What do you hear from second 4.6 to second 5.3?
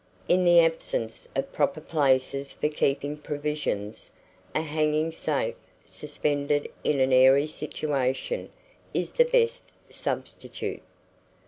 hanging